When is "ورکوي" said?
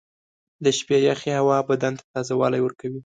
2.63-2.99